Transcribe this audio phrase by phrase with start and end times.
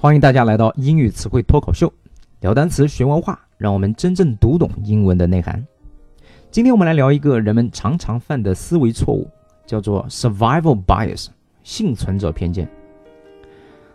[0.00, 1.92] 欢迎大家来到英语词汇脱口秀，
[2.38, 5.66] 聊单词学文化，让我们真正读懂英文的内涵。
[6.52, 9.28] 今天我们来聊一个人们常常犯的思维错误，
[9.66, 11.26] 叫做 survival bias，
[11.64, 12.70] 幸存者偏见。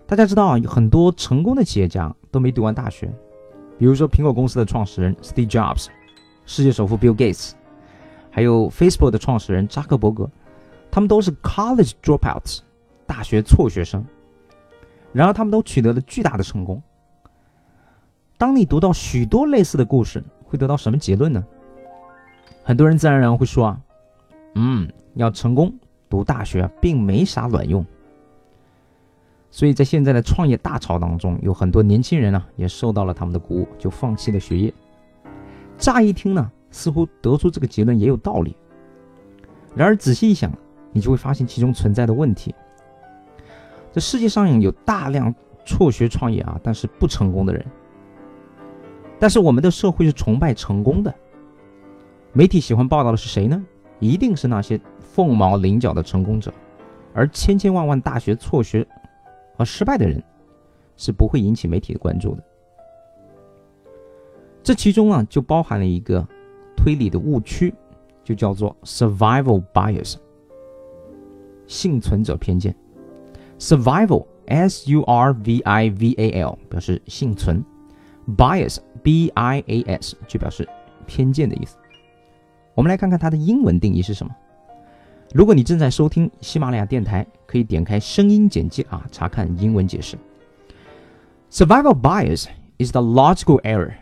[0.05, 3.09] 大家知道啊，有很多成功的企业家都没读完大学，
[3.79, 5.87] 比如说苹果公司的创始人 Steve Jobs，
[6.45, 7.51] 世界首富 Bill Gates，
[8.29, 10.29] 还有 Facebook 的创始人扎克伯格，
[10.91, 12.59] 他们都是 college dropouts，
[13.07, 14.05] 大学辍学生。
[15.13, 16.81] 然而，他们都取得了巨大的成功。
[18.37, 21.41] 当你读到许多类似的故事，会得到什么结论呢？
[22.63, 23.81] 很多人自然而然会说：“啊，
[24.55, 25.73] 嗯，要成功，
[26.09, 27.85] 读大学并没啥卵用。”
[29.51, 34.73] 所以在现在的创业大潮当中，有很多年轻人呢，也受到了他们的鼓舞，就放弃了学业。
[35.77, 38.55] 乍一听呢，似乎得出这个结论也有道理。
[39.75, 40.51] 然而仔细一想，
[40.91, 42.53] 你就会发现其中存在的问题。
[43.93, 45.33] 这世界上有大量
[45.63, 47.63] 辍学创业啊，但是不成功的人。
[49.19, 51.13] 但是我们的社会是崇拜成功的，
[52.33, 53.63] 媒体喜欢报道的是谁呢？
[53.99, 56.51] 一定是那些凤毛麟角的成功者，
[57.13, 58.85] 而千千万万大学辍学
[59.55, 60.21] 和失败的人
[60.97, 62.43] 是不会引起媒体的关注的。
[64.63, 66.27] 这其中啊，就包含了一个
[66.75, 67.73] 推理的误区，
[68.23, 70.15] 就叫做 survival bias，
[71.67, 72.75] 幸存者偏见。
[73.62, 74.98] Survival, S-U-R-V-I-V-A-L
[76.68, 77.64] 表示幸存，
[78.36, 80.68] bias, B-I-A-S 就表示
[81.06, 81.76] 偏见的意思。
[82.74, 84.34] 我们来看看它的英文定义是什么。
[85.34, 90.16] 如果你正在收听喜马拉雅电台，可以点开声音简介啊，查看英文解释。
[91.50, 92.46] Survival bias
[92.78, 93.94] is the logical error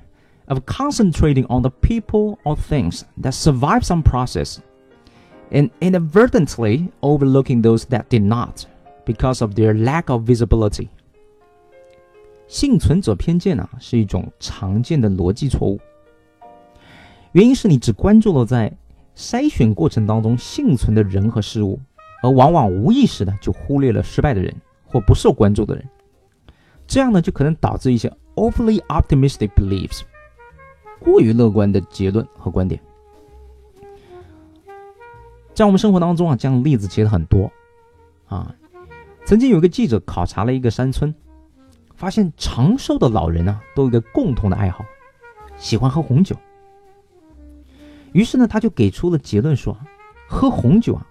[0.46, 4.58] of concentrating on the people or things that survive some process
[5.50, 8.66] and inadvertently overlooking those that did not.
[9.03, 10.87] Because of their lack of visibility，
[12.47, 15.79] 幸存者偏见啊是一种常见的逻辑错误。
[17.31, 18.71] 原因是你只关注了在
[19.15, 21.79] 筛选过程当中幸存的人和事物，
[22.21, 25.89] 而往往无意识的就忽略了失败的人或不受关注的人。
[26.85, 30.01] 这样呢，就可能导致一些 overly optimistic beliefs，
[30.99, 32.79] 过于乐观的结论和观点。
[35.55, 37.51] 在我们生活当中啊，这样的例子其实很多
[38.27, 38.55] 啊。
[39.31, 41.15] 曾经有一个记者考察了一个山村，
[41.95, 44.83] 发现长寿的老人呢都有一个共同的爱好，
[45.55, 46.35] 喜欢喝红酒。
[48.11, 49.77] 于是呢，他就给出了结论说，
[50.27, 51.07] 喝红酒啊，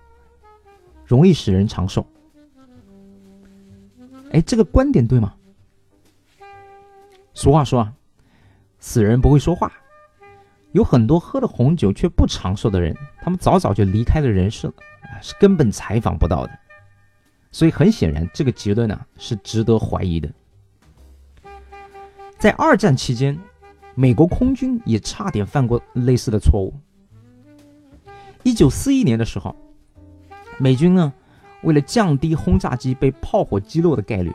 [1.06, 2.04] 容易使人长寿。
[4.32, 5.34] 哎，这个观点对吗？
[7.32, 7.94] 俗话说啊，
[8.80, 9.72] 死人不会说话。
[10.72, 14.74] 有很多喝了红酒却不长寿的人，他们早早就离开了人世了，
[15.22, 16.59] 是根本采访不到的。
[17.52, 20.30] 所以很显然，这个结论呢是值得怀疑的。
[22.38, 23.38] 在二战期间，
[23.94, 26.72] 美国空军也差点犯过类似的错误。
[28.42, 29.54] 一九四一年的时候，
[30.58, 31.12] 美军呢
[31.62, 34.32] 为了降低轰炸机被炮火击落的概率，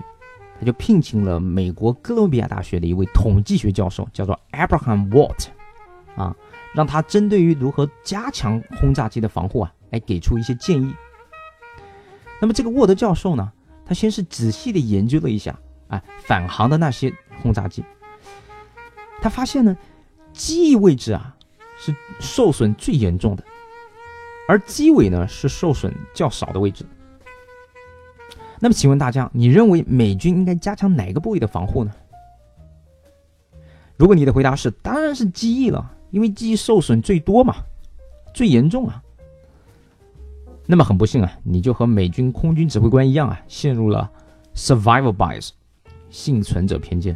[0.59, 5.47] 他就聘请了美国哥伦比亚大学的一位统计学教授，叫做 Abraham Watt，
[6.15, 6.35] 啊，
[6.75, 10.93] 让他针对于如何加强轰炸机的防护啊，来给出一些建议。
[12.41, 13.51] 那么这个沃德教授呢，
[13.85, 15.57] 他先是仔细的研究了一下，
[15.87, 17.83] 啊，返航的那些轰炸机，
[19.21, 19.75] 他发现呢，
[20.33, 21.35] 机翼位置啊
[21.77, 23.43] 是受损最严重的，
[24.47, 26.85] 而机尾呢是受损较少的位置。
[28.59, 31.91] 那么请问大家，你认为美军应该加强哪个部位的防护呢？
[33.97, 37.55] 如果你的回答是，当然是机翼了，因为机翼受损最多嘛，
[38.33, 39.01] 最严重啊。
[40.65, 44.09] 那么很不幸啊，你就和美军空军指挥官一样啊，陷入了
[44.55, 45.49] survival bias，
[46.09, 47.15] 幸存者偏见。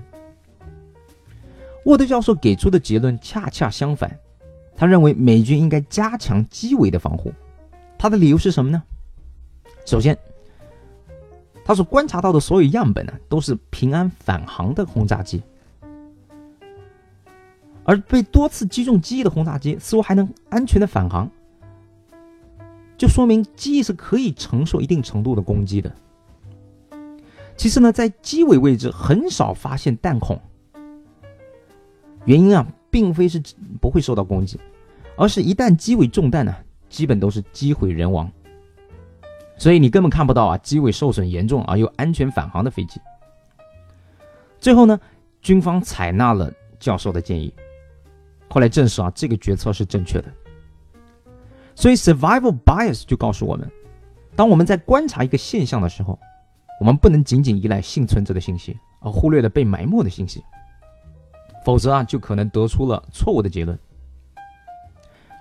[1.86, 4.16] 沃德教授给出的结论恰恰相反，
[4.76, 7.34] 他认为美军应该加强机尾的防护。
[7.98, 8.84] 他的理由是什么呢？
[9.86, 10.16] 首先，
[11.66, 15.42] 他所观察到的所有样本呢，都是平安返航的轰炸机，
[17.84, 21.28] 而被多次击中机翼的轰炸机似乎还能安全的返航。
[23.00, 25.90] 就说明机翼是可以承受一定程度的攻击的。
[27.56, 30.38] 其次呢，在机尾位置很少发现弹孔，
[32.26, 33.42] 原因啊，并非是
[33.80, 34.60] 不会受到攻击，
[35.16, 36.54] 而是一旦机尾中弹呢，
[36.90, 38.30] 基本都是机毁人亡。
[39.58, 43.00] 所以你根本看不到啊，机尾受损严重而又安全返航的飞机。
[44.60, 45.00] 最后呢，
[45.42, 47.54] 军方采纳了教授的建议，
[48.50, 50.30] 后来证实啊，这个决策是正确的。
[51.80, 53.72] 所以，survival bias 就告诉我们，
[54.36, 56.20] 当我们在观察一个现象的时候，
[56.82, 60.44] 我们不能仅仅依赖幸存者的信息，而忽略了被埋没的信息，
[61.64, 63.80] 否则啊，就可能得出了错误的结论。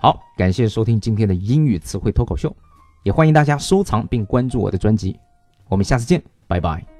[0.01, 2.55] 好，感谢收听今天的英语词汇脱口秀，
[3.03, 5.19] 也欢迎大家收藏并关注我的专辑。
[5.67, 6.98] 我们下次见，拜拜。